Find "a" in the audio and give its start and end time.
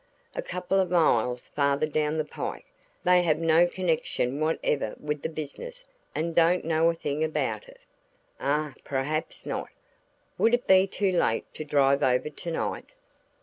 0.35-0.41, 6.89-6.95